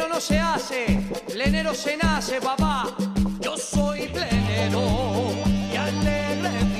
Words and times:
Plenero 0.00 0.14
no 0.14 0.20
se 0.22 0.38
hace, 0.38 0.98
plenero 1.30 1.74
se 1.74 1.94
nace, 1.98 2.40
papá. 2.40 2.86
Yo 3.38 3.54
soy 3.58 4.08
plenero 4.08 4.80
y 5.70 5.76
alegre 5.76 6.79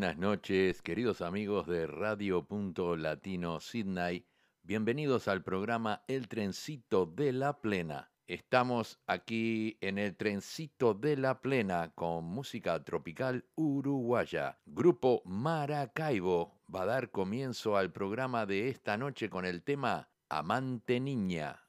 buenas 0.00 0.16
noches, 0.16 0.80
queridos 0.80 1.20
amigos 1.20 1.66
de 1.66 1.86
Radio 1.86 2.42
Punto 2.46 2.96
Latino 2.96 3.60
Sydney. 3.60 4.24
Bienvenidos 4.62 5.28
al 5.28 5.42
programa 5.42 6.04
El 6.08 6.26
Trencito 6.26 7.04
de 7.04 7.34
la 7.34 7.60
Plena. 7.60 8.10
Estamos 8.26 8.98
aquí 9.06 9.76
en 9.82 9.98
el 9.98 10.16
Trencito 10.16 10.94
de 10.94 11.18
la 11.18 11.42
Plena 11.42 11.92
con 11.94 12.24
música 12.24 12.82
tropical 12.82 13.44
uruguaya. 13.56 14.58
Grupo 14.64 15.20
Maracaibo 15.26 16.62
va 16.74 16.84
a 16.84 16.86
dar 16.86 17.10
comienzo 17.10 17.76
al 17.76 17.92
programa 17.92 18.46
de 18.46 18.70
esta 18.70 18.96
noche 18.96 19.28
con 19.28 19.44
el 19.44 19.62
tema 19.62 20.08
Amante 20.30 20.98
Niña. 20.98 21.60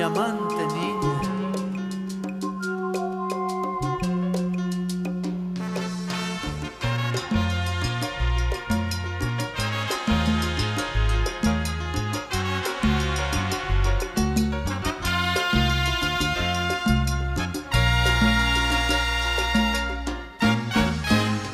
mi 0.00 0.06
amante 0.06 0.66
niña. 0.74 0.79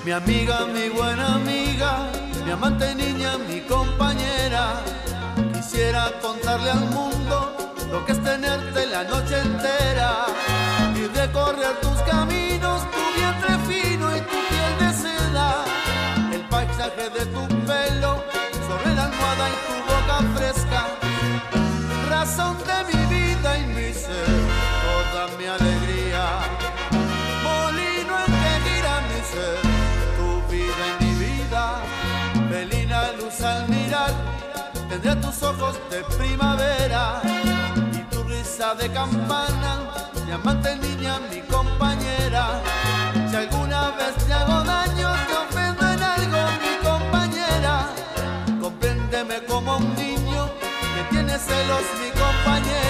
Mi 0.06 0.12
amiga, 0.12 0.64
mi 0.66 0.88
buena 0.88 1.34
amiga, 1.34 2.08
mi 2.44 2.52
amante 2.52 2.94
niña, 2.94 3.38
mi 3.38 3.60
compañera. 3.62 4.80
Quisiera 5.52 6.12
contarle 6.22 6.70
al 6.70 6.84
mundo 6.90 7.56
lo 7.90 8.04
que 8.06 8.12
es 8.12 8.22
tenerte 8.22 8.86
la 8.86 9.02
noche 9.02 9.36
entera. 9.40 10.26
Y 10.94 11.08
recorrer 11.08 11.80
tus 11.80 11.98
caminos, 12.02 12.82
tu 12.92 13.02
vientre 13.18 13.58
fino 13.66 14.16
y 14.16 14.20
tu 14.20 14.38
piel 14.48 14.72
de 14.78 14.90
seda, 14.94 15.64
el 16.32 16.42
paisaje 16.42 17.10
de 17.10 17.26
tu 17.26 17.48
pelo 17.66 18.22
sobre 18.68 18.94
la 18.94 19.06
almohada 19.06 19.48
y 19.50 19.56
tu 19.66 19.76
boca 19.90 20.18
fresca, 20.36 20.86
razón 22.08 22.56
de 22.58 22.78
mi 22.92 23.06
vida 23.12 23.58
y 23.58 23.66
mi 23.66 23.92
ser, 23.92 24.45
tendré 34.98 35.16
tus 35.16 35.42
ojos 35.42 35.78
de 35.90 36.02
primavera 36.16 37.20
y 37.92 37.98
tu 38.14 38.22
risa 38.24 38.74
de 38.74 38.90
campana, 38.90 39.90
mi 40.24 40.32
amante 40.32 40.74
niña, 40.76 41.18
mi 41.30 41.40
compañera. 41.40 42.62
Si 43.28 43.36
alguna 43.36 43.90
vez 43.90 44.14
te 44.26 44.32
hago 44.32 44.62
daño, 44.64 45.12
te 45.28 45.34
ofendo 45.34 45.82
en 45.90 46.02
algo, 46.02 46.38
mi 46.64 46.88
compañera, 46.88 47.88
compréndeme 48.60 49.44
como 49.44 49.76
un 49.76 49.94
niño 49.96 50.48
que 50.94 51.02
tiene 51.10 51.38
celos, 51.38 51.84
mi 52.00 52.10
compañera. 52.18 52.85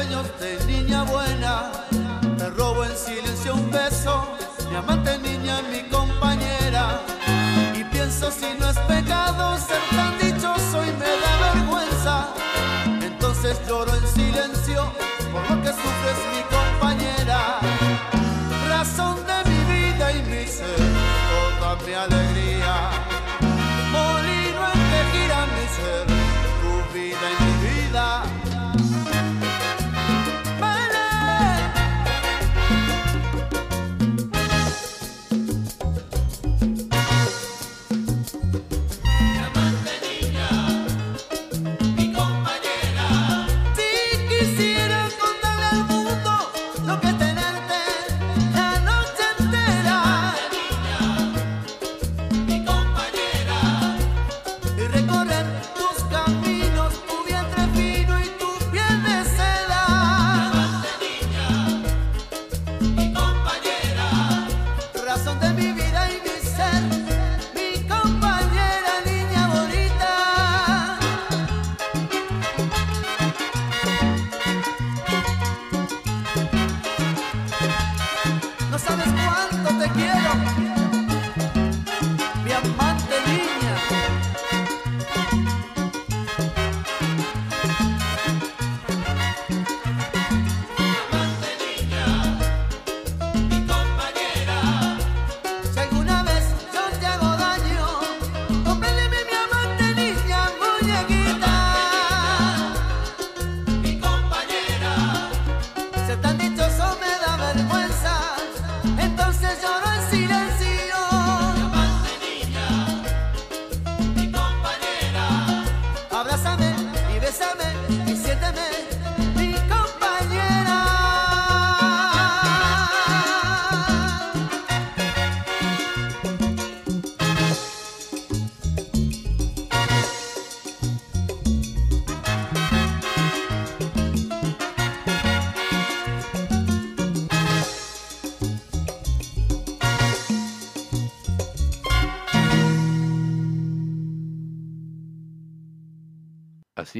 Sueños 0.00 0.26
de 0.40 0.58
niña 0.64 1.02
buena, 1.02 1.70
te 2.38 2.48
robo 2.50 2.84
en 2.84 2.96
silencio 2.96 3.52
un 3.52 3.70
beso, 3.70 4.26
mi 4.70 4.76
amante 4.76 5.18
niña, 5.18 5.60
mi 5.70 5.82
compañera. 5.90 7.02
Y 7.74 7.84
pienso 7.84 8.30
si 8.30 8.46
no 8.58 8.70
es 8.70 8.78
pecado 8.78 9.58
ser 9.58 9.82
tan 9.90 10.18
dichoso 10.18 10.82
y 10.84 10.92
me 10.92 11.10
da 11.22 11.52
vergüenza. 11.52 12.28
Entonces 13.02 13.60
lloro 13.68 13.94
en 13.94 14.06
silencio 14.06 14.90
por 15.32 15.42
lo 15.50 15.62
que 15.62 15.68
sufres 15.68 16.18
mi 16.32 16.40
compañera. 16.44 16.59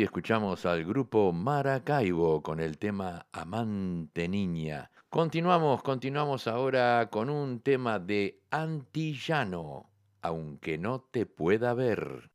Escuchamos 0.02 0.64
al 0.64 0.84
grupo 0.84 1.30
Maracaibo 1.32 2.42
con 2.42 2.60
el 2.60 2.78
tema 2.78 3.26
Amante 3.32 4.28
Niña. 4.28 4.90
Continuamos, 5.10 5.82
continuamos 5.82 6.46
ahora 6.46 7.08
con 7.10 7.28
un 7.28 7.60
tema 7.60 7.98
de 7.98 8.40
Antillano, 8.50 9.90
aunque 10.22 10.78
no 10.78 11.00
te 11.00 11.26
pueda 11.26 11.74
ver. 11.74 12.29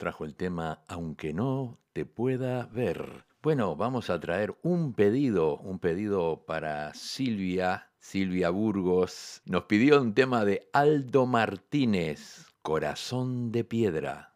Trajo 0.00 0.24
el 0.24 0.34
tema 0.34 0.82
Aunque 0.88 1.34
no 1.34 1.78
te 1.92 2.06
pueda 2.06 2.66
ver. 2.72 3.26
Bueno, 3.42 3.76
vamos 3.76 4.08
a 4.08 4.18
traer 4.18 4.56
un 4.62 4.94
pedido, 4.94 5.58
un 5.58 5.78
pedido 5.78 6.44
para 6.46 6.94
Silvia, 6.94 7.90
Silvia 7.98 8.48
Burgos. 8.48 9.42
Nos 9.44 9.64
pidió 9.64 10.00
un 10.00 10.14
tema 10.14 10.46
de 10.46 10.68
Aldo 10.72 11.26
Martínez, 11.26 12.46
Corazón 12.62 13.52
de 13.52 13.62
Piedra. 13.64 14.29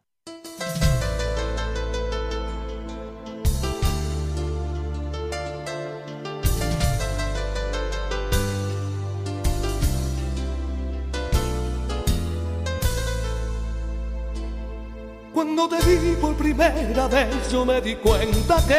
Cuando 15.34 15.68
te 15.68 15.76
vi 15.84 16.14
por 16.14 16.36
primera 16.36 17.08
vez 17.08 17.50
yo 17.50 17.64
me 17.64 17.80
di 17.80 17.96
cuenta 17.96 18.64
que 18.68 18.78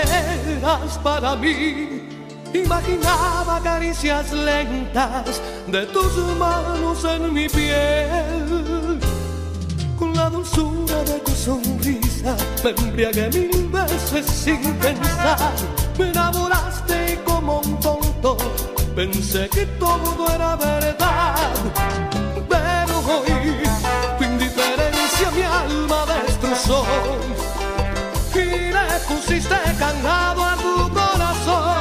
eras 0.55 0.97
para 1.03 1.35
mí. 1.35 2.07
Imaginaba 2.53 3.59
caricias 3.62 4.31
lentas 4.31 5.41
de 5.67 5.85
tus 5.88 6.15
manos 6.39 7.03
en 7.03 7.33
mi 7.33 7.50
piel. 7.50 9.00
Con 10.00 10.15
la 10.15 10.29
dulzura 10.29 11.03
de 11.03 11.19
tu 11.19 11.31
sonrisa 11.31 12.38
me 12.63 12.69
embriagué 12.69 13.29
mil 13.29 13.67
veces 13.67 14.25
sin 14.25 14.62
pensar. 14.75 15.51
Me 16.00 16.09
enamoraste 16.09 17.19
como 17.25 17.59
un 17.59 17.77
tonto 17.81 18.38
pensé 18.95 19.50
que 19.50 19.65
todo 19.77 20.25
era 20.33 20.55
verdad. 20.55 21.35
Pero 22.47 23.00
hoy 23.00 23.57
tu 24.17 24.24
indiferencia 24.24 25.31
mi 25.31 25.41
alma 25.41 26.04
destrozó 26.55 26.85
y 28.33 28.71
le 28.71 29.00
pusiste 29.07 29.55
candado 29.77 30.43
a 30.43 30.55
tu 30.55 30.89
corazón. 30.93 31.75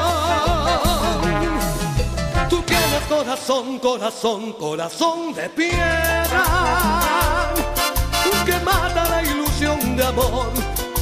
Tú 2.48 2.62
tienes 2.62 3.02
corazón, 3.08 3.78
corazón, 3.78 4.52
corazón 4.54 5.34
de 5.34 5.48
piedra 5.50 6.44
que 8.44 8.60
mata 8.60 9.08
la 9.08 9.22
ilusión 9.22 9.96
de 9.96 10.04
amor 10.04 10.50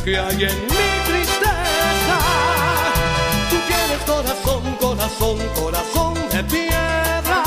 que 0.05 0.19
hay 0.19 0.45
en 0.45 0.63
mi 0.67 0.87
tristeza. 1.07 2.19
Tú 3.51 3.57
tienes 3.67 4.03
corazón, 4.07 4.77
corazón, 4.81 5.39
corazón 5.55 6.15
de 6.31 6.45
piedra. 6.45 7.43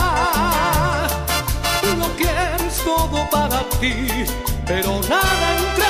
Lo 1.98 2.08
quieres 2.18 2.78
todo 2.84 3.30
para 3.30 3.60
ti, 3.80 4.26
pero 4.66 5.00
nada 5.10 5.58
entregas. 5.58 5.85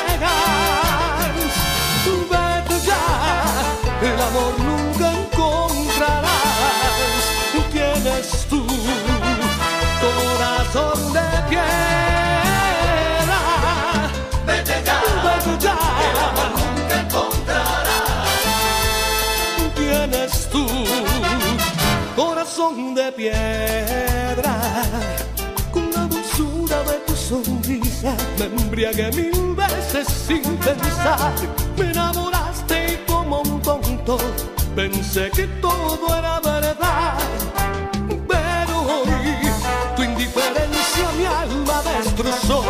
Amor 4.27 4.53
nunca 4.60 5.08
encontrarás. 5.12 6.32
Tú 7.53 7.60
tienes 7.72 8.27
tú 8.50 8.65
corazón 10.01 11.13
de 11.13 11.27
piedra. 11.50 13.39
Vete 14.48 14.75
ya, 14.86 15.00
vete 15.25 15.53
ya, 15.65 15.77
el 16.08 16.17
amor 16.27 16.51
nunca 16.60 16.96
encontrarás. 17.05 18.29
Tienes 19.75 20.34
tú 20.50 20.65
corazón 22.15 22.75
de 22.96 23.12
piedra. 23.12 24.55
Con 25.72 25.91
la 25.94 26.03
dulzura 26.13 26.77
de 26.89 26.98
tu 27.05 27.15
sonrisa 27.15 28.12
me 28.39 28.46
embriagué 28.46 29.12
mil 29.12 29.55
veces 29.55 30.08
sin 30.27 30.44
pensar. 30.58 31.34
Me 31.77 31.91
enamoraste 31.91 32.65
como 33.25 33.41
un 33.41 33.62
tonto 33.62 34.17
pensé 34.75 35.32
que 35.32 35.48
todo 35.60 36.15
era 36.15 36.39
verdad. 36.39 37.17
Pero 38.27 38.82
hoy 38.82 39.51
tu 39.96 40.03
indiferencia 40.03 41.12
mi 41.17 41.25
alma 41.25 41.82
destrozó 41.82 42.63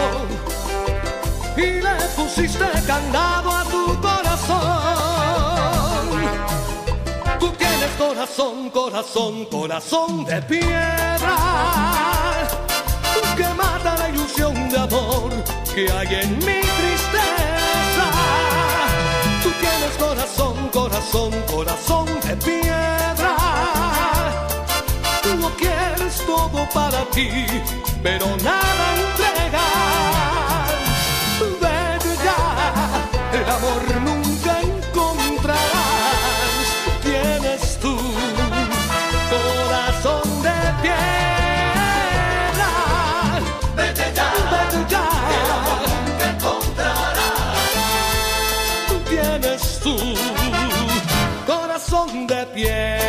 y 1.58 1.82
le 1.86 1.96
pusiste 2.16 2.66
candado 2.88 3.52
a 3.52 3.64
tu 3.66 4.02
corazón. 4.02 4.56
Tú 7.40 7.52
tienes 7.58 7.92
corazón, 7.98 8.70
corazón, 8.70 9.46
corazón 9.46 10.26
de 10.26 10.42
piedra 10.44 11.38
que 13.36 13.48
mata 13.56 13.98
la 13.98 14.10
ilusión 14.10 14.70
de 14.70 14.78
amor 14.78 15.32
que 15.74 15.92
hay 15.92 16.16
en 16.22 16.38
mi 16.38 16.62
tristeza. 16.62 17.55
Tienes 19.60 19.98
corazón, 19.98 20.70
corazón, 20.72 21.32
corazón 21.52 22.06
de 22.26 22.36
piedra. 22.38 23.36
Tú 25.24 25.36
lo 25.38 25.50
quieres 25.56 26.18
todo 26.26 26.68
para 26.74 27.04
ti, 27.12 27.30
pero 28.04 28.26
nada 28.38 28.86
entregas. 29.04 29.62
Vete 31.62 32.16
ya, 32.24 32.40
el 33.34 33.50
amor 33.50 33.82
nunca 34.04 34.35
corazón 52.16 52.28
de 52.28 53.05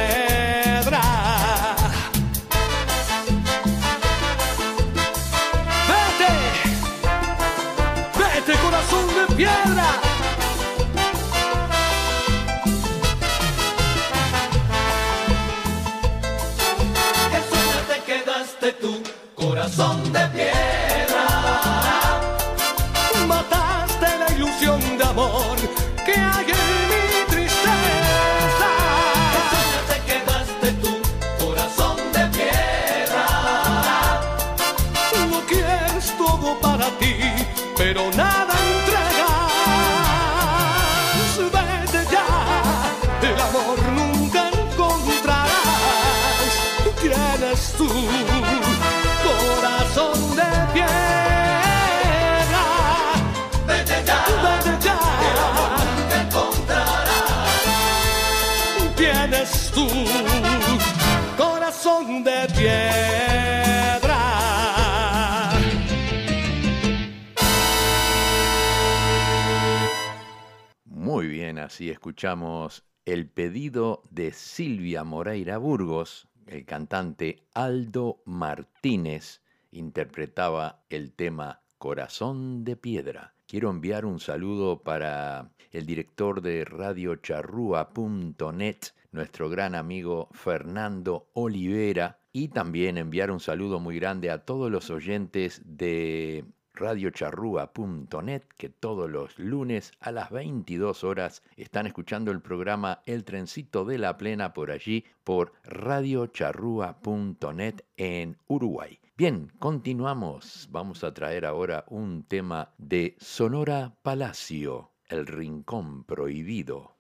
Así 71.76 71.90
escuchamos 71.90 72.84
el 73.04 73.28
pedido 73.28 74.00
de 74.08 74.32
Silvia 74.32 75.04
Moreira 75.04 75.58
Burgos, 75.58 76.26
el 76.46 76.64
cantante 76.64 77.42
Aldo 77.52 78.22
Martínez 78.24 79.42
interpretaba 79.72 80.86
el 80.88 81.12
tema 81.12 81.60
Corazón 81.76 82.64
de 82.64 82.76
Piedra. 82.76 83.34
Quiero 83.46 83.68
enviar 83.68 84.06
un 84.06 84.20
saludo 84.20 84.84
para 84.84 85.50
el 85.70 85.84
director 85.84 86.40
de 86.40 86.64
radiocharrúa.net, 86.64 88.78
nuestro 89.12 89.50
gran 89.50 89.74
amigo 89.74 90.30
Fernando 90.32 91.28
Olivera, 91.34 92.20
y 92.32 92.48
también 92.48 92.96
enviar 92.96 93.30
un 93.30 93.40
saludo 93.40 93.80
muy 93.80 93.98
grande 93.98 94.30
a 94.30 94.46
todos 94.46 94.70
los 94.70 94.88
oyentes 94.88 95.60
de 95.66 96.46
radiocharrúa.net 96.76 98.42
que 98.56 98.68
todos 98.68 99.10
los 99.10 99.36
lunes 99.38 99.92
a 100.00 100.12
las 100.12 100.30
22 100.30 101.02
horas 101.02 101.42
están 101.56 101.86
escuchando 101.86 102.30
el 102.30 102.40
programa 102.40 103.02
El 103.06 103.24
Trencito 103.24 103.84
de 103.84 103.98
la 103.98 104.16
Plena 104.16 104.52
por 104.52 104.70
allí 104.70 105.04
por 105.24 105.54
radiocharrúa.net 105.64 107.80
en 107.96 108.38
Uruguay. 108.46 109.00
Bien, 109.16 109.50
continuamos. 109.58 110.68
Vamos 110.70 111.02
a 111.02 111.12
traer 111.14 111.46
ahora 111.46 111.84
un 111.88 112.22
tema 112.24 112.74
de 112.76 113.16
Sonora 113.18 113.96
Palacio, 114.02 114.90
El 115.08 115.26
Rincón 115.26 116.04
Prohibido. 116.04 116.95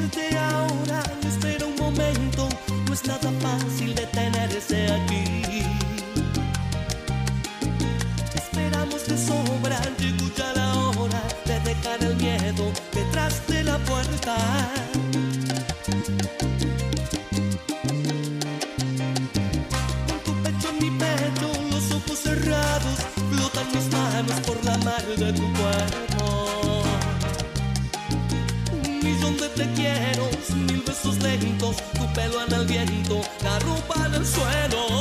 Ahora, 0.00 1.02
espera 1.28 1.66
un 1.66 1.76
momento, 1.76 2.48
no 2.86 2.94
es 2.94 3.04
nada 3.06 3.30
fácil 3.40 3.94
detenerse 3.94 4.90
aquí. 4.90 5.62
Esperamos 8.34 9.06
de 9.06 9.18
sobra, 9.18 9.78
llegó 9.98 10.30
ya 10.34 10.52
la 10.54 10.74
hora 10.74 11.22
de 11.44 11.60
dejar 11.60 12.02
el 12.02 12.16
miedo 12.16 12.72
detrás 12.94 13.46
de 13.46 13.62
la 13.64 13.78
puerta. 13.78 14.36
Tu 31.98 32.06
pelo 32.12 32.44
en 32.46 32.52
el 32.52 32.66
viento, 32.66 33.20
la 33.42 33.58
ropa 33.60 34.06
en 34.06 34.14
el 34.14 34.26
suelo. 34.26 34.99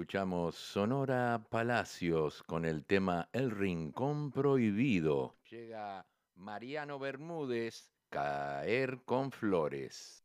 escuchamos 0.00 0.54
Sonora 0.54 1.44
Palacios 1.50 2.42
con 2.44 2.64
el 2.64 2.86
tema 2.86 3.28
El 3.34 3.50
Rincón 3.50 4.30
Prohibido. 4.30 5.36
Llega 5.50 6.06
Mariano 6.36 6.98
Bermúdez, 6.98 7.90
Caer 8.08 9.02
con 9.04 9.30
Flores. 9.30 10.24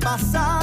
passar. 0.00 0.57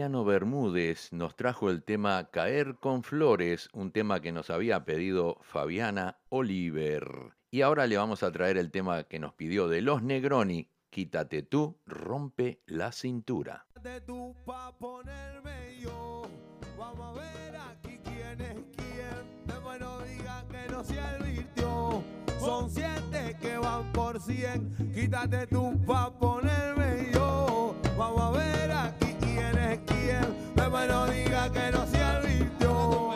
Mariano 0.00 0.24
Bermúdez 0.24 1.12
nos 1.12 1.36
trajo 1.36 1.68
el 1.68 1.82
tema 1.82 2.30
Caer 2.30 2.76
con 2.76 3.02
Flores, 3.02 3.68
un 3.74 3.92
tema 3.92 4.22
que 4.22 4.32
nos 4.32 4.48
había 4.48 4.82
pedido 4.86 5.36
Fabiana 5.42 6.16
Oliver. 6.30 7.34
Y 7.50 7.60
ahora 7.60 7.86
le 7.86 7.98
vamos 7.98 8.22
a 8.22 8.32
traer 8.32 8.56
el 8.56 8.70
tema 8.70 9.04
que 9.04 9.18
nos 9.18 9.34
pidió 9.34 9.68
de 9.68 9.82
Los 9.82 10.02
Negroni, 10.02 10.70
Quítate 10.88 11.42
tú, 11.42 11.76
rompe 11.84 12.62
la 12.64 12.92
cintura. 12.92 13.66
de 13.82 14.00
tú 14.00 14.34
pa' 14.46 14.72
ponerme 14.78 15.78
yo. 15.82 16.22
Vamos 16.78 17.18
a 17.18 17.20
ver 17.20 17.56
aquí 17.56 18.00
quién 18.02 18.40
es 18.40 18.54
quién. 18.74 19.44
Después 19.44 19.80
no 19.80 20.00
diga 20.00 20.46
que 20.50 20.72
no 20.72 20.82
se 20.82 20.98
advirtió. 20.98 22.02
Son 22.38 22.70
siete 22.70 23.36
que 23.38 23.58
van 23.58 23.92
por 23.92 24.18
cien. 24.18 24.74
Quítate 24.94 25.46
tú 25.46 25.78
pa' 25.86 26.10
ponerme 26.18 27.10
yo. 27.12 27.76
Vamos 27.98 28.22
a 28.22 28.30
ver 28.30 28.70
aquí 28.72 29.09
quién 29.34 29.58
es 29.58 29.78
quién. 29.86 30.26
Después 30.54 30.88
no 30.88 31.06
diga 31.06 31.50
que 31.50 31.70
no 31.70 31.86
se 31.86 32.02
advirtió. 32.02 33.10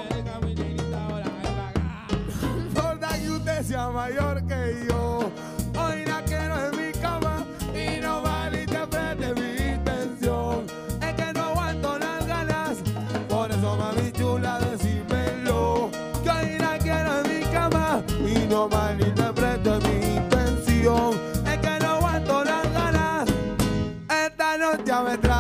Sorda 2.74 3.08
que 3.18 3.30
usted 3.30 3.62
sea 3.62 3.88
mayor 3.90 4.46
que 4.46 4.86
yo. 4.88 5.30
Hoy 5.76 6.04
la 6.06 6.22
quiero 6.22 6.54
en 6.66 6.86
mi 6.86 6.92
cama 6.92 7.44
y 7.74 8.00
no 8.00 8.22
malinterprete 8.22 9.34
mi 9.34 9.72
intención. 9.74 10.66
Es 11.00 11.14
que 11.14 11.32
no 11.32 11.42
aguanto 11.44 11.98
las 11.98 12.26
ganas, 12.26 12.78
por 13.28 13.50
eso 13.50 13.76
mami 13.76 14.12
chula 14.12 14.60
decímelo. 14.60 15.90
Que 16.22 16.30
hoy 16.30 16.58
la 16.58 16.78
quiero 16.78 17.20
en 17.20 17.38
mi 17.38 17.44
cama 17.46 18.02
y 18.20 18.46
no 18.48 18.68
malinterprete 18.68 19.70
mi 19.86 20.16
intención. 20.16 21.20
Es 21.46 21.58
que 21.58 21.78
no 21.80 21.90
aguanto 21.96 22.44
las 22.44 22.72
ganas, 22.72 23.28
esta 24.08 24.58
noche 24.58 24.92
me 25.04 25.18
travesura. 25.18 25.33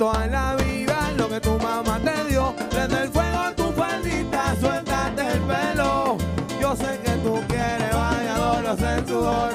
Hoy 0.00 0.04
he 0.04 0.10
vuelto 0.10 0.12
a 0.12 0.26
la 0.26 0.56
vida, 0.56 1.12
lo 1.16 1.28
que 1.28 1.40
tu 1.40 1.58
mamá 1.58 1.98
te 1.98 2.24
dio. 2.28 2.54
Prende 2.70 3.02
el 3.02 3.08
fuego 3.08 3.52
tu 3.56 3.72
faldita, 3.72 4.54
suéltate 4.60 5.26
el 5.26 5.40
pelo. 5.40 6.18
Yo 6.60 6.76
sé 6.76 7.00
que 7.02 7.10
tú 7.22 7.40
quieres 7.48 7.92
bañadores 7.92 8.80
en 8.80 9.08
sudor. 9.08 9.47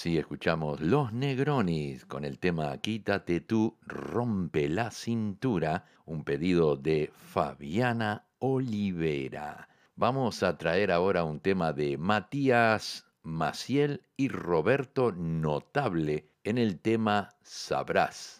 Así 0.00 0.16
escuchamos 0.16 0.80
Los 0.80 1.12
Negronis 1.12 2.06
con 2.06 2.24
el 2.24 2.38
tema 2.38 2.74
Quítate 2.78 3.42
tú, 3.42 3.76
rompe 3.82 4.66
la 4.66 4.90
cintura, 4.90 5.84
un 6.06 6.24
pedido 6.24 6.76
de 6.76 7.12
Fabiana 7.14 8.24
Olivera. 8.38 9.68
Vamos 9.96 10.42
a 10.42 10.56
traer 10.56 10.90
ahora 10.90 11.24
un 11.24 11.38
tema 11.40 11.74
de 11.74 11.98
Matías 11.98 13.04
Maciel 13.22 14.00
y 14.16 14.28
Roberto 14.28 15.12
Notable 15.12 16.30
en 16.44 16.56
el 16.56 16.80
tema 16.80 17.28
Sabrás. 17.42 18.39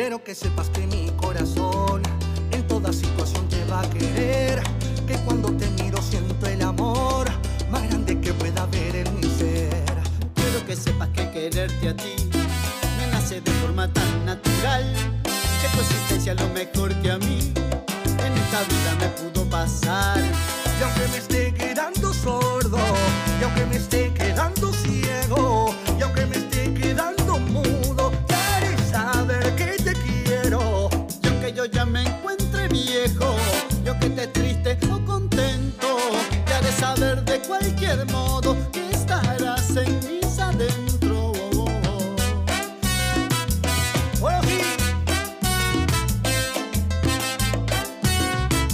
Quiero 0.00 0.22
que 0.22 0.32
sepas 0.32 0.68
que 0.68 0.86
mi 0.86 1.10
corazón 1.16 2.02
en 2.52 2.64
toda 2.68 2.92
situación 2.92 3.48
te 3.48 3.64
va 3.64 3.80
a 3.80 3.90
querer. 3.90 4.62
Que 5.08 5.16
cuando 5.24 5.50
te 5.54 5.66
miro 5.70 6.00
siento 6.00 6.46
el 6.46 6.62
amor 6.62 7.26
más 7.68 7.82
grande 7.88 8.20
que 8.20 8.32
pueda 8.32 8.62
haber 8.62 8.94
en 8.94 9.16
mi 9.16 9.24
ser. 9.24 9.96
Quiero 10.36 10.64
que 10.68 10.76
sepas 10.76 11.08
que 11.08 11.28
quererte 11.32 11.88
a 11.88 11.96
ti 11.96 12.14
me 12.96 13.08
nace 13.10 13.40
de 13.40 13.50
forma 13.50 13.92
tan 13.92 14.24
natural. 14.24 14.84
Que 15.24 15.68
tu 15.74 15.80
existencia 15.80 16.32
es 16.32 16.40
lo 16.40 16.48
mejor 16.50 16.94
que 17.02 17.10
a 17.10 17.18
mí 17.18 17.52
en 18.24 18.32
esta 18.38 18.62
vida 18.70 18.94
me 19.00 19.08
pudo 19.08 19.50
pasar. 19.50 20.22
Y 20.78 20.82
aunque 20.84 21.08
me 21.10 21.18
esté 21.18 21.52
quedando 21.54 22.14
sordo, 22.14 22.78
y 23.40 23.42
aunque 23.42 23.66
me 23.66 23.76
esté 23.78 24.14
quedando 24.14 24.72
ciego, 24.72 25.74
y 25.98 26.02
aunque 26.02 26.17
cualquier 37.48 38.04
modo 38.12 38.54
que 38.70 38.90
estarás 38.90 39.74
en 39.76 39.98
mis 40.06 40.38
adentro. 40.38 41.32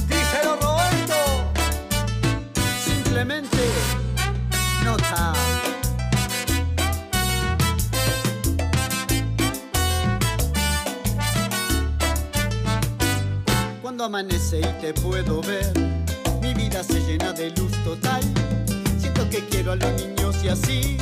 Díselo 0.08 0.56
Roberto. 0.60 1.20
Simplemente 2.84 3.62
nota. 4.84 5.32
Cuando 13.80 14.04
amanece 14.04 14.58
y 14.58 14.80
te 14.80 14.92
puedo 14.94 15.40
ver, 15.42 15.72
mi 16.42 16.52
vida 16.54 16.82
se 16.82 16.98
llena 17.06 17.32
de 17.32 17.50
luz 17.50 17.72
total. 17.84 18.22
Que 19.34 19.44
quiero 19.46 19.72
a 19.72 19.74
los 19.74 19.92
niños 19.94 20.36
y 20.44 20.48
así 20.48 20.96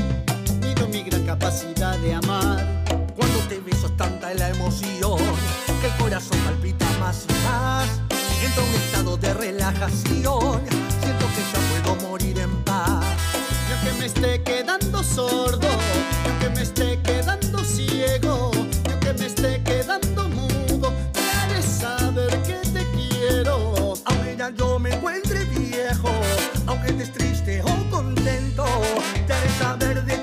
mido 0.62 0.88
mi 0.88 1.02
gran 1.02 1.22
capacidad 1.26 1.98
de 1.98 2.14
amar. 2.14 2.66
Cuando 3.14 3.38
te 3.46 3.60
beso 3.60 3.88
es 3.88 3.96
tanta 3.98 4.32
la 4.32 4.48
emoción 4.48 5.18
que 5.82 5.88
el 5.88 5.92
corazón 5.98 6.38
palpita 6.38 6.86
más 6.98 7.26
y 7.28 7.32
más. 7.46 7.90
Entro 8.42 8.62
en 8.62 8.68
un 8.70 8.74
estado 8.76 9.16
de 9.18 9.34
relajación. 9.34 10.62
Siento 11.02 11.26
que 11.34 11.42
ya 11.52 11.82
puedo 11.82 12.08
morir 12.08 12.38
en 12.38 12.56
paz. 12.64 13.04
Y 13.68 13.72
aunque 13.74 14.00
me 14.00 14.06
esté 14.06 14.42
quedando 14.42 15.04
sordo, 15.04 15.68
y 16.24 16.28
aunque 16.30 16.48
me 16.54 16.62
esté 16.62 16.98
quedando 17.02 17.62
ciego, 17.62 18.50
y 18.54 18.90
aunque 18.92 19.12
me 19.12 19.26
esté 19.26 19.62
quedando 19.62 20.30
mudo, 20.30 20.90
haré 21.34 21.62
saber 21.62 22.30
que 22.44 22.54
te 22.70 22.86
quiero. 22.96 23.92
Aunque 24.06 24.36
ya 24.38 24.48
yo 24.48 24.78
me 24.78 24.94
encuentre 24.94 25.44
viejo, 25.44 26.08
aunque 26.66 26.92
estés 26.92 27.12
triste 27.12 27.60
o 27.60 27.81
contento, 28.94 30.04
te 30.06 30.21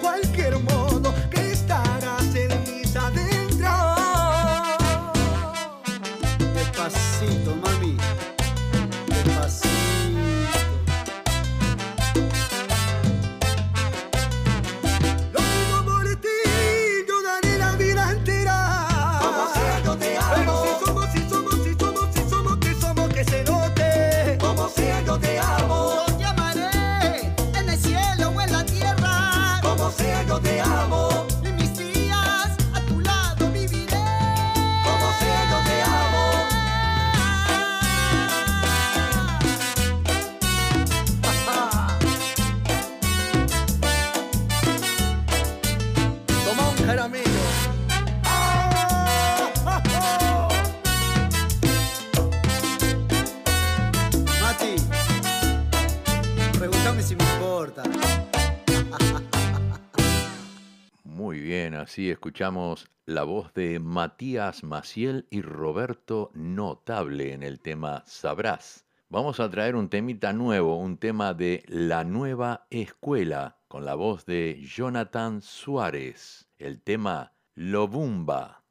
escuchamos 62.07 62.89
la 63.05 63.23
voz 63.23 63.53
de 63.53 63.79
Matías 63.79 64.63
Maciel 64.63 65.27
y 65.29 65.41
Roberto 65.41 66.31
Notable 66.33 67.33
en 67.33 67.43
el 67.43 67.59
tema 67.59 68.03
Sabrás. 68.05 68.85
Vamos 69.09 69.41
a 69.41 69.49
traer 69.49 69.75
un 69.75 69.89
temita 69.89 70.31
nuevo, 70.31 70.77
un 70.77 70.97
tema 70.97 71.33
de 71.33 71.63
La 71.67 72.05
Nueva 72.05 72.67
Escuela, 72.69 73.57
con 73.67 73.83
la 73.83 73.95
voz 73.95 74.25
de 74.25 74.63
Jonathan 74.65 75.41
Suárez. 75.41 76.47
El 76.57 76.81
tema 76.81 77.33
Lobumba. 77.55 78.63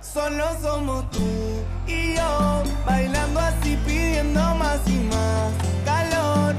Solo 0.00 0.44
somos 0.60 1.08
tú 1.10 1.22
y 1.86 2.16
yo, 2.16 2.62
bailando 2.84 3.40
así, 3.40 3.78
pidiendo 3.86 4.40
más 4.56 4.86
y 4.86 4.98
más 5.04 5.54
calor, 5.84 6.54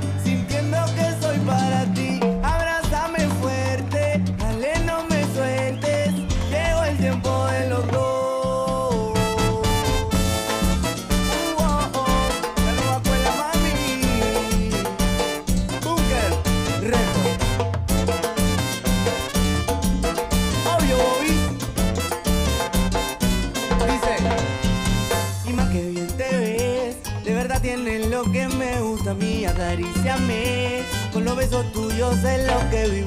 besos 31.45 31.71
tuyos 31.73 32.23
es 32.23 32.47
lo 32.47 32.69
que 32.71 32.87
vivir, 32.89 33.04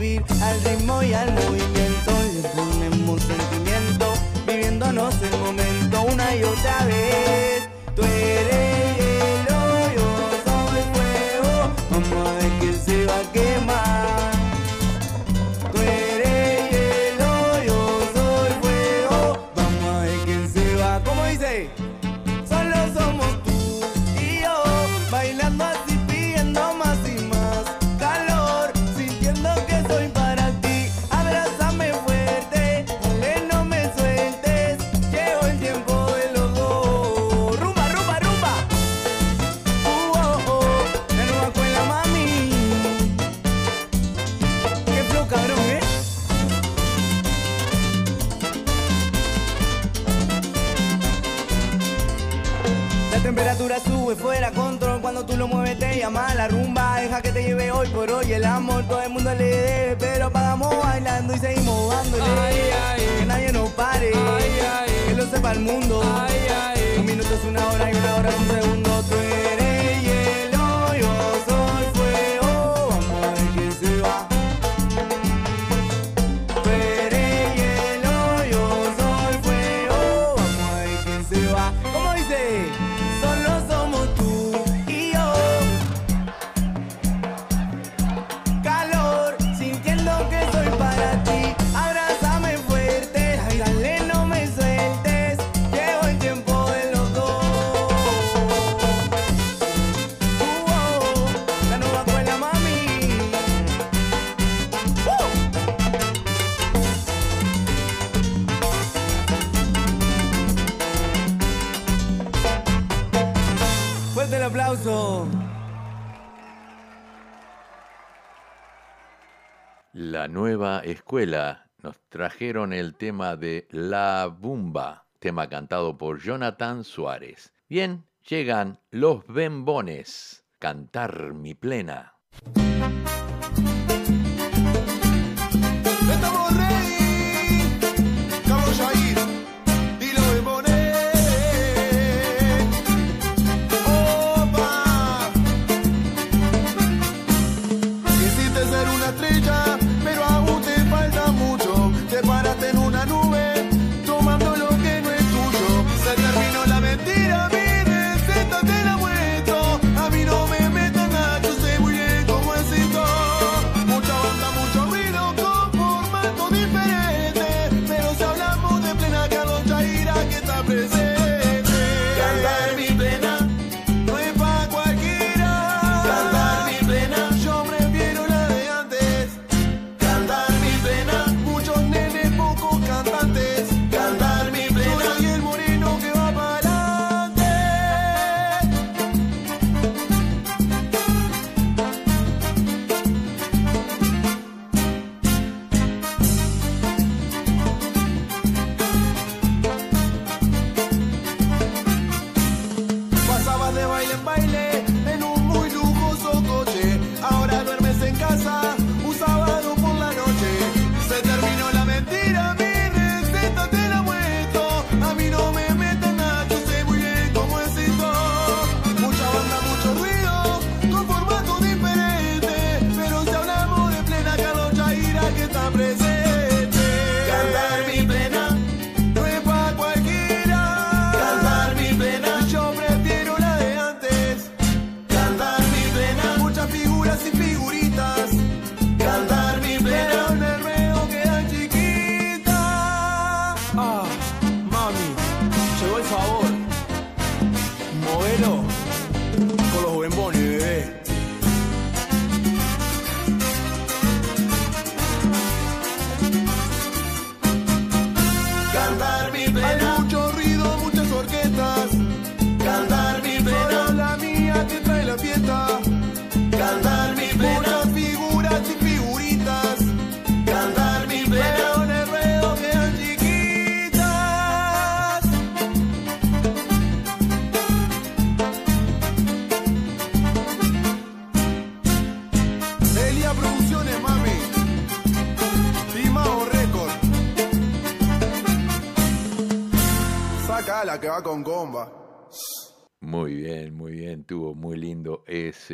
La 119.92 120.28
nueva 120.28 120.80
escuela 120.80 121.68
nos 121.82 121.98
trajeron 122.08 122.72
el 122.72 122.94
tema 122.94 123.36
de 123.36 123.66
La 123.70 124.26
Bumba, 124.26 125.06
tema 125.18 125.48
cantado 125.48 125.98
por 125.98 126.20
Jonathan 126.20 126.84
Suárez. 126.84 127.52
Bien, 127.68 128.04
llegan 128.28 128.78
los 128.90 129.26
Bembones, 129.26 130.44
cantar 130.60 131.32
mi 131.34 131.54
plena. 131.54 132.14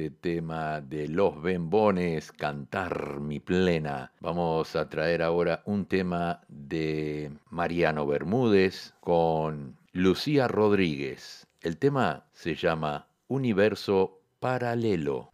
tema 0.02 0.80
de 0.80 1.08
los 1.08 1.40
Bembones, 1.40 2.32
Cantar 2.32 3.20
mi 3.20 3.38
plena. 3.38 4.12
Vamos 4.20 4.74
a 4.74 4.88
traer 4.88 5.22
ahora 5.22 5.62
un 5.66 5.86
tema 5.86 6.40
de 6.48 7.30
Mariano 7.50 8.06
Bermúdez 8.06 8.94
con 9.00 9.76
Lucía 9.92 10.48
Rodríguez. 10.48 11.46
El 11.60 11.76
tema 11.76 12.24
se 12.32 12.56
llama 12.56 13.06
Universo 13.28 14.20
Paralelo. 14.40 15.32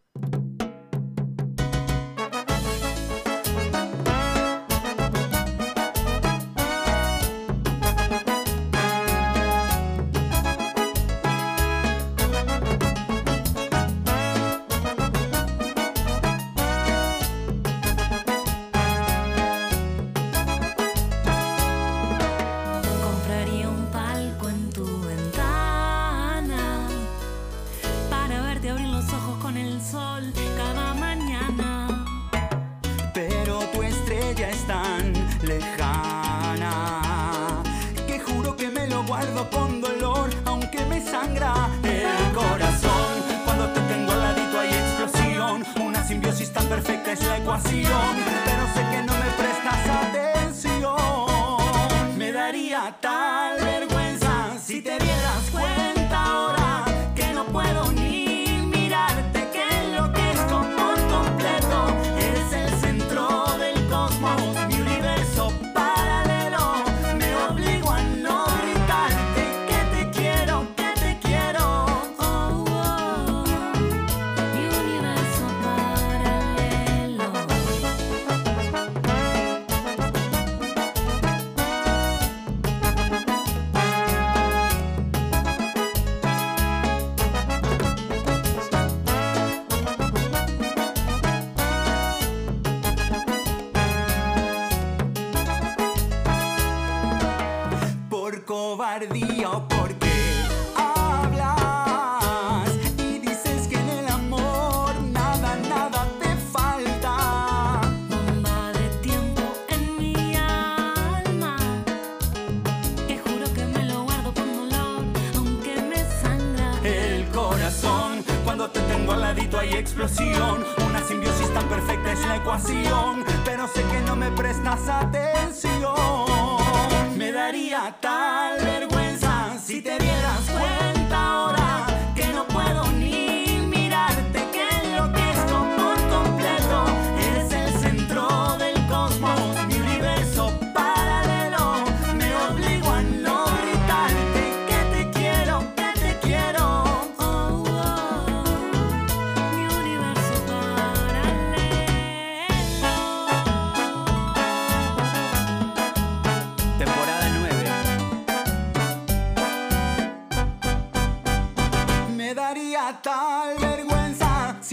estaría 127.50 127.92
tal 128.00 128.69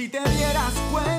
Te 0.10 0.20
dieras 0.30 0.74
cuenta. 0.90 1.17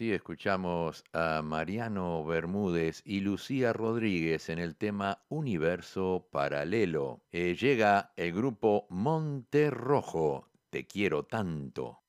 así 0.00 0.14
escuchamos 0.14 1.04
a 1.12 1.42
Mariano 1.42 2.24
Bermúdez 2.24 3.02
y 3.04 3.20
Lucía 3.20 3.74
Rodríguez 3.74 4.48
en 4.48 4.58
el 4.58 4.74
tema 4.74 5.18
Universo 5.28 6.26
Paralelo. 6.32 7.20
Eh, 7.32 7.54
llega 7.54 8.10
el 8.16 8.32
grupo 8.32 8.86
Monte 8.88 9.68
Rojo, 9.68 10.48
Te 10.70 10.86
quiero 10.86 11.24
tanto. 11.24 12.00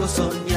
was 0.00 0.18
on. 0.18 0.49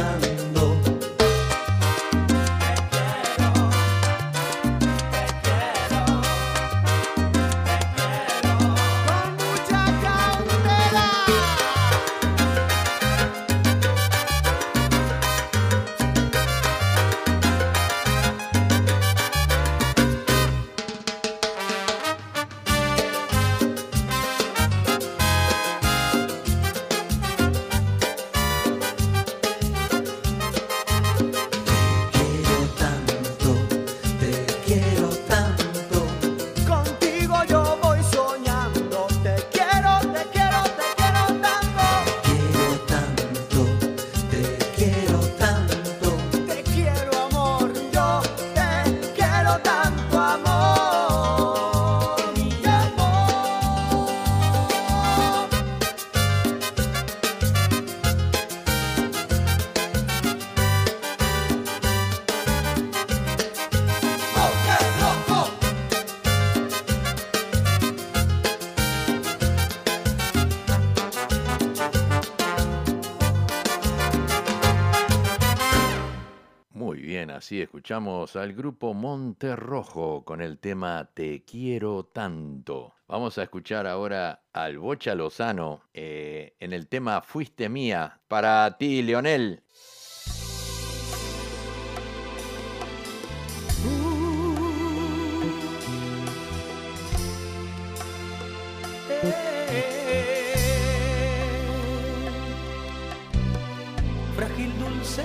sí, 77.54 77.62
escuchamos 77.62 78.36
al 78.36 78.54
grupo 78.54 78.96
Monte 78.96 79.56
Rojo 79.56 80.26
con 80.26 80.42
el 80.42 80.58
tema 80.58 81.12
Te 81.14 81.44
quiero 81.44 82.04
tanto. 82.04 82.96
Vamos 83.08 83.38
a 83.38 83.44
escuchar 83.44 83.86
ahora 83.86 84.46
al 84.54 84.80
Bocha 84.80 85.14
Lozano 85.14 85.84
eh, 85.94 86.56
en 86.60 86.74
el 86.74 86.88
tema 86.88 87.22
Fuiste 87.22 87.70
mía. 87.70 88.22
Para 88.28 88.76
ti, 88.80 89.04
Leonel. 89.04 89.62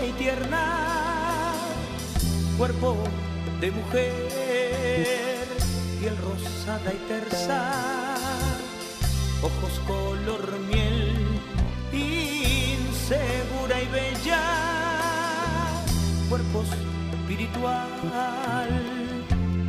y 0.07 0.13
tierna 0.13 0.88
cuerpo 2.59 2.97
de 3.61 3.71
mujer, 3.71 5.47
piel 6.01 6.17
rosada 6.19 6.93
y 6.93 6.99
tersa, 7.07 8.17
ojos 9.41 9.81
color 9.87 10.59
miel, 10.69 11.41
insegura 11.93 13.81
y 13.81 13.87
bella, 13.87 14.43
cuerpo 16.29 16.65
espiritual, 16.65 17.89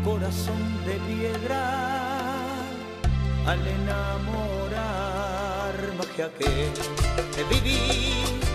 corazón 0.04 0.64
de 0.88 0.96
piedra, 1.14 1.64
al 3.46 3.68
enamorar 3.68 4.74
magia 5.96 6.32
que 6.40 6.72
viví 7.52 8.49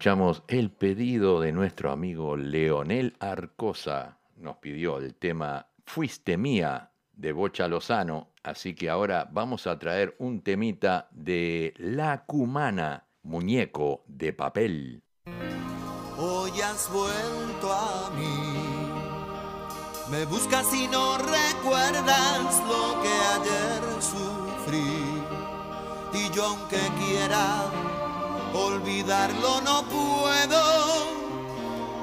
escuchamos 0.00 0.42
el 0.48 0.70
pedido 0.70 1.42
de 1.42 1.52
nuestro 1.52 1.90
amigo 1.90 2.34
Leonel 2.34 3.14
Arcosa. 3.20 4.16
Nos 4.38 4.56
pidió 4.56 4.96
el 4.96 5.14
tema 5.14 5.66
Fuiste 5.84 6.38
Mía 6.38 6.90
de 7.12 7.32
Bocha 7.32 7.68
Lozano. 7.68 8.30
Así 8.42 8.74
que 8.74 8.88
ahora 8.88 9.28
vamos 9.30 9.66
a 9.66 9.78
traer 9.78 10.16
un 10.18 10.40
temita 10.40 11.06
de 11.10 11.74
La 11.76 12.24
Cumana, 12.24 13.08
muñeco 13.24 14.02
de 14.06 14.32
papel. 14.32 15.02
Hoy 16.16 16.52
has 16.62 16.90
vuelto 16.90 17.70
a 17.70 18.10
mí. 18.16 18.54
Me 20.10 20.24
buscas 20.24 20.72
y 20.72 20.88
no 20.88 21.18
recuerdas 21.18 22.62
lo 22.66 23.02
que 23.02 23.12
ayer 23.36 24.02
sufrí. 24.02 25.04
Y 26.14 26.34
yo 26.34 26.46
aunque 26.46 26.78
quiera 26.98 27.99
olvidarlo 28.52 29.60
no 29.60 29.84
puedo. 29.84 30.60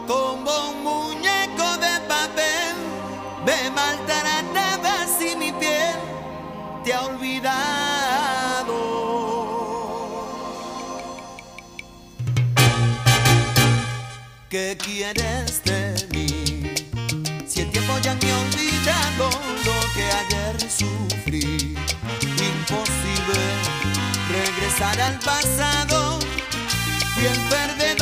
Como 0.08 0.52
un 0.70 0.84
muñeco 0.84 1.78
de 1.78 2.00
papel, 2.08 2.76
me 3.46 3.72
faltará 3.72 4.42
nada 4.54 5.06
si 5.06 5.36
mi 5.36 5.52
piel 5.52 5.96
te 6.84 6.94
ha 6.94 7.02
olvidado. 7.02 8.78
¿Qué 14.50 14.78
quieres 14.82 15.62
de 15.66 16.08
mí? 16.12 16.28
Si 17.46 17.62
el 17.62 17.70
tiempo 17.72 17.94
ya 18.02 18.16
me 18.16 18.32
ha 18.32 18.40
olvidado 18.40 19.30
lo 19.66 19.94
que 19.94 20.06
ayer 20.22 20.72
sufrí, 20.72 21.76
imposible 22.22 23.42
regresar 24.30 25.02
al 25.02 25.20
pasado 25.20 25.77
bien 27.20 27.34
perder 27.50 27.97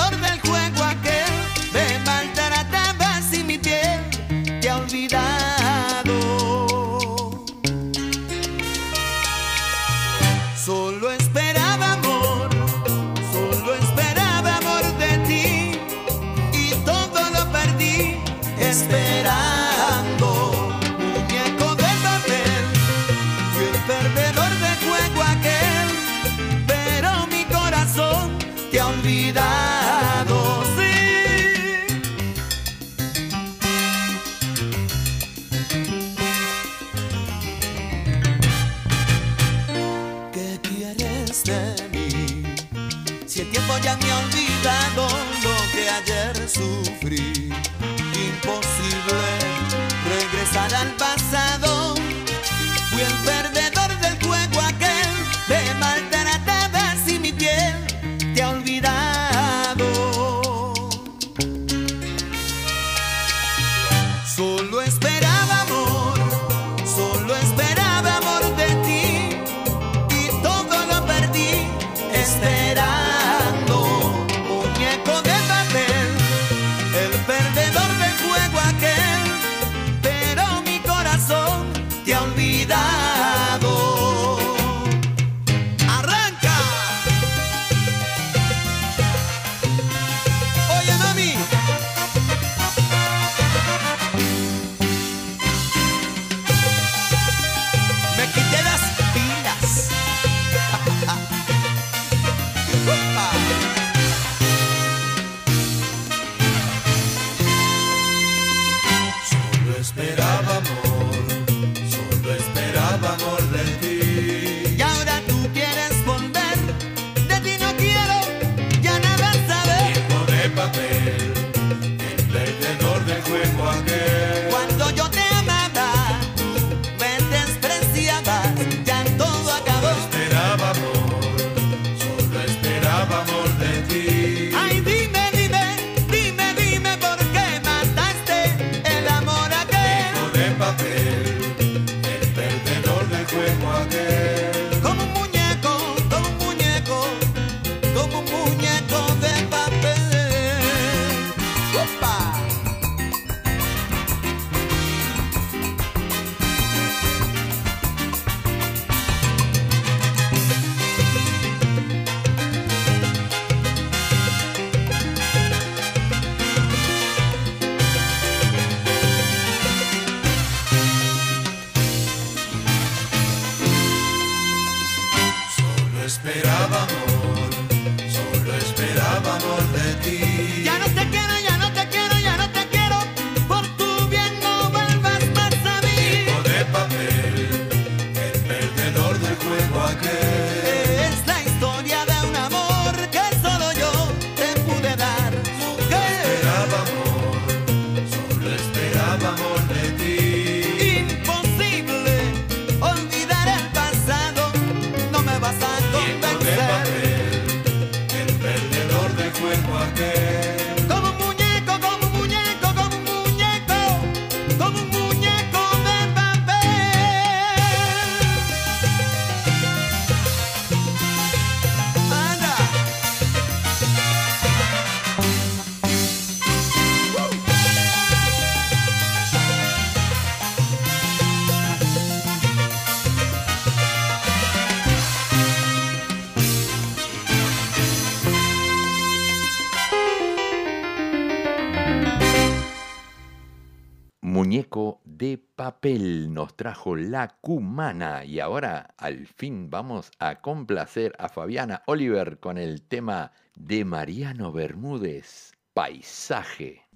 nos 245.93 246.57
trajo 246.57 246.95
La 246.95 247.37
Cumana 247.41 248.25
y 248.25 248.39
ahora 248.39 248.95
al 248.97 249.27
fin 249.27 249.69
vamos 249.69 250.09
a 250.17 250.41
complacer 250.41 251.13
a 251.19 251.29
Fabiana 251.29 251.83
Oliver 251.85 252.39
con 252.39 252.57
el 252.57 252.81
tema 252.81 253.31
de 253.53 253.85
Mariano 253.85 254.51
Bermúdez, 254.51 255.53
Paisaje. 255.75 256.87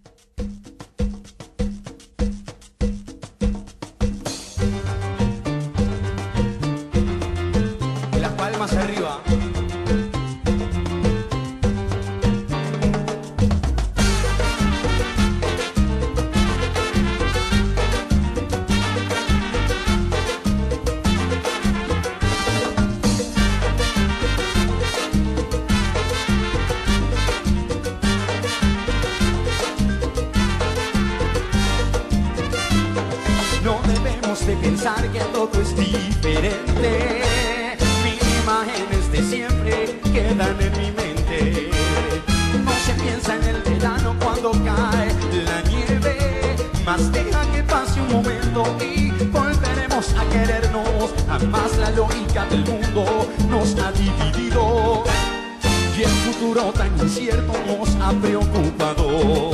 Futuro 56.59 56.73
tan 56.73 56.99
incierto 56.99 57.53
nos 57.65 57.95
ha 58.01 58.11
preocupado. 58.11 59.51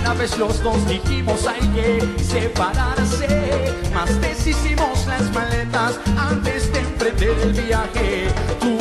Una 0.00 0.14
vez 0.14 0.36
los 0.38 0.62
dos 0.62 0.86
dijimos 0.86 1.46
hay 1.46 1.60
que 1.68 2.22
separarse, 2.22 3.74
más 3.94 4.20
deshicimos 4.20 5.06
las 5.06 5.32
maletas 5.32 5.98
antes 6.16 6.72
de 6.72 6.80
emprender 6.80 7.38
el 7.42 7.52
viaje. 7.52 8.28
Tú 8.60 8.78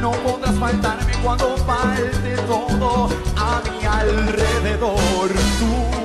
no 0.00 0.12
podrás 0.12 0.54
faltarme 0.56 1.12
cuando 1.22 1.56
falte 1.58 2.36
todo 2.46 3.08
a 3.36 3.62
mi 3.70 3.84
alrededor. 3.84 5.30
Tú, 5.58 5.97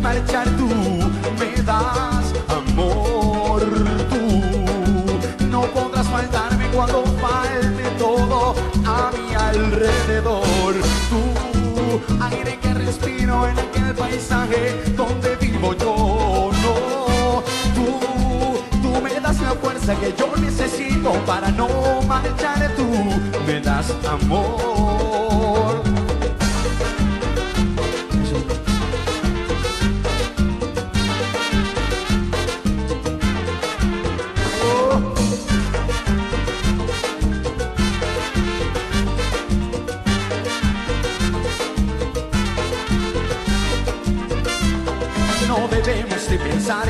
marchar. 0.00 0.48
Tú 0.56 0.68
me 1.38 1.62
das 1.62 2.32
amor. 2.48 3.60
Tú 4.10 5.46
no 5.46 5.62
podrás 5.62 6.06
faltarme 6.08 6.66
cuando 6.68 7.04
falte 7.20 7.84
todo 7.98 8.54
a 8.86 9.10
mi 9.16 9.34
alrededor. 9.34 10.74
Tú, 11.10 12.00
aire 12.20 12.58
que 12.60 12.74
respiro 12.74 13.48
en 13.48 13.58
aquel 13.58 13.94
paisaje 13.94 14.82
donde 14.96 15.36
vivo 15.36 15.74
yo. 15.74 16.50
No, 16.62 17.42
tú, 17.74 17.88
tú 18.82 19.00
me 19.02 19.20
das 19.20 19.40
la 19.40 19.52
fuerza 19.54 19.94
que 19.96 20.14
yo 20.16 20.32
necesito 20.36 21.12
para 21.26 21.50
no 21.50 21.68
marchar. 22.06 22.72
Tú 22.76 22.86
me 23.46 23.60
das 23.60 23.92
amor. 24.06 24.77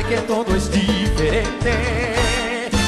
Que 0.09 0.17
todo 0.21 0.55
es 0.55 0.71
diferente. 0.71 2.15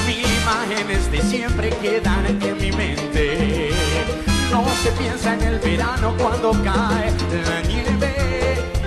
Mis 0.08 0.26
imágenes 0.42 1.12
de 1.12 1.22
siempre 1.22 1.70
quedan 1.82 2.26
en 2.26 2.58
mi 2.58 2.72
mente. 2.72 3.70
No 4.50 4.66
se 4.82 4.92
piensa 4.94 5.36
en 5.36 5.42
el 5.44 5.60
verano 5.60 6.16
cuando 6.18 6.52
cae 6.64 7.14
la 7.46 7.62
nieve. 7.68 8.16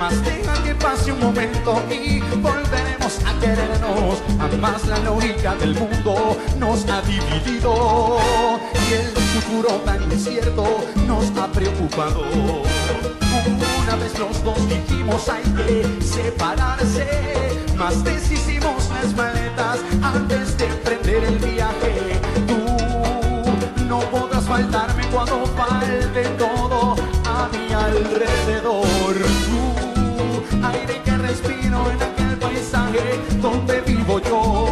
Más 0.01 0.23
deja 0.25 0.63
que 0.65 0.75
pase 0.75 1.13
un 1.13 1.21
momento 1.21 1.81
y 1.89 2.19
volveremos 2.43 3.21
a 3.25 3.39
querernos. 3.39 4.21
Jamás 4.39 4.85
la 4.89 4.99
lógica 4.99 5.55
del 5.55 5.77
mundo 5.77 6.37
nos 6.59 6.85
ha 6.89 7.03
dividido. 7.03 8.19
Y 8.91 8.95
el 8.95 9.07
futuro 9.33 9.69
tan 9.85 10.03
incierto 10.11 10.85
nos 11.07 11.25
ha 11.39 11.47
preocupado. 11.53 12.25
Una 13.83 13.97
vez 13.97 14.19
los 14.19 14.43
dos 14.43 14.59
dijimos 14.69 15.29
hay 15.29 15.43
que 15.43 16.05
separarse, 16.05 17.07
más 17.77 18.03
deshicimos 18.05 18.89
las 18.91 19.15
maletas 19.15 19.81
antes 20.03 20.57
de 20.57 20.67
emprender 20.67 21.25
el 21.25 21.39
viaje. 21.39 22.21
Tú 22.47 23.85
no 23.85 24.01
podrás 24.11 24.45
faltarme 24.45 25.05
cuando 25.13 25.47
falte 25.47 26.25
todo 26.39 26.97
a 27.25 27.49
mi 27.53 27.73
alrededor. 27.73 28.85
Tú, 29.47 30.67
aire 30.67 31.03
que 31.05 31.17
respiro 31.17 31.91
en 31.91 32.03
aquel 32.03 32.39
paisaje 32.39 33.21
donde 33.41 33.81
vivo 33.83 34.21
yo. 34.21 34.64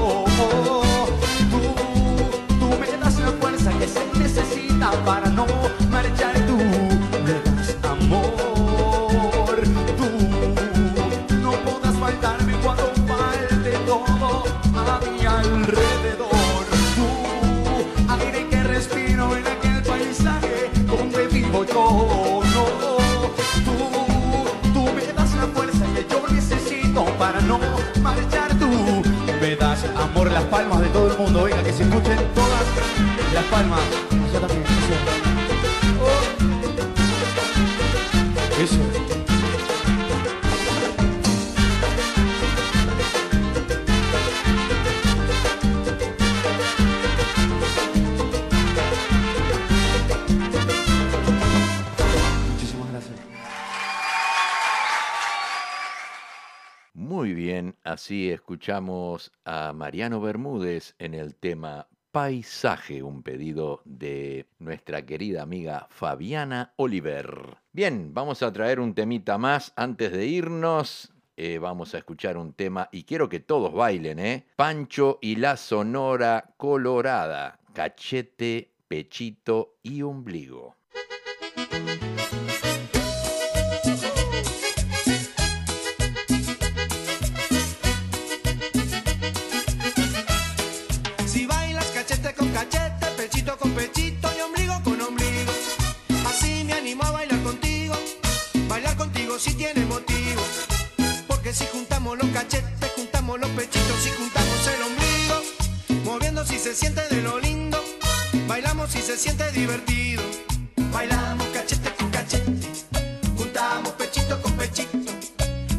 Escuchen 31.92 32.26
todas 32.34 32.64
las 33.34 33.44
palmas. 33.44 34.01
Así 58.02 58.32
escuchamos 58.32 59.30
a 59.44 59.72
Mariano 59.72 60.20
Bermúdez 60.20 60.96
en 60.98 61.14
el 61.14 61.36
tema 61.36 61.86
Paisaje, 62.10 63.00
un 63.00 63.22
pedido 63.22 63.80
de 63.84 64.48
nuestra 64.58 65.06
querida 65.06 65.42
amiga 65.42 65.86
Fabiana 65.88 66.72
Oliver. 66.78 67.58
Bien, 67.70 68.12
vamos 68.12 68.42
a 68.42 68.52
traer 68.52 68.80
un 68.80 68.96
temita 68.96 69.38
más 69.38 69.72
antes 69.76 70.10
de 70.10 70.26
irnos. 70.26 71.12
Eh, 71.36 71.58
vamos 71.58 71.94
a 71.94 71.98
escuchar 71.98 72.36
un 72.38 72.54
tema 72.54 72.88
y 72.90 73.04
quiero 73.04 73.28
que 73.28 73.38
todos 73.38 73.72
bailen, 73.72 74.18
¿eh? 74.18 74.46
Pancho 74.56 75.20
y 75.22 75.36
la 75.36 75.56
Sonora 75.56 76.54
Colorada, 76.56 77.60
cachete, 77.72 78.72
pechito 78.88 79.76
y 79.84 80.02
ombligo. 80.02 80.74
Si 99.42 99.54
tiene 99.54 99.84
motivo. 99.86 100.40
Porque 101.26 101.52
si 101.52 101.66
juntamos 101.66 102.16
los 102.16 102.30
cachetes, 102.30 102.92
juntamos 102.94 103.40
los 103.40 103.50
pechitos, 103.50 103.98
si 104.00 104.10
juntamos 104.10 104.68
el 104.68 104.82
ombligo, 104.84 106.04
moviendo 106.04 106.46
si 106.46 106.60
se 106.60 106.72
siente 106.76 107.00
de 107.08 107.22
lo 107.22 107.40
lindo, 107.40 107.82
bailamos 108.46 108.92
si 108.92 109.02
se 109.02 109.18
siente 109.18 109.50
divertido. 109.50 110.22
Bailamos 110.92 111.48
cachete 111.48 111.92
con 111.98 112.08
cachete, 112.10 112.52
juntamos 113.36 113.90
pechito 113.94 114.40
con 114.40 114.52
pechito, 114.52 115.10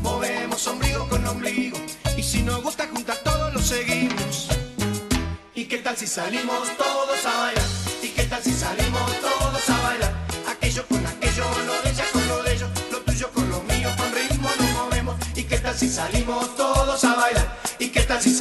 movemos 0.01 0.68
ombligo 0.68 1.07
con 1.07 1.26
ombligo. 1.26 1.78
Y 2.18 2.22
si 2.22 2.43
nos 2.43 2.61
gusta 2.61 2.89
juntar 2.89 3.20
todos, 3.20 3.53
lo 3.53 3.61
seguimos. 3.61 4.49
¿Y 5.55 5.64
qué 5.68 5.78
tal 5.78 5.95
si 5.95 6.05
salimos 6.05 6.68
todos 6.76 7.26
a 7.26 7.38
bailar? 7.38 7.62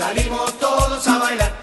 salimos 0.03 0.59
todos 0.59 1.07
a 1.07 1.19
bailar. 1.19 1.62